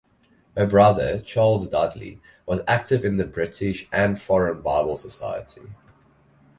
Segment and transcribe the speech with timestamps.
[0.57, 5.73] Her brother Charles Dudley was active in the British and Foreign Bible Society.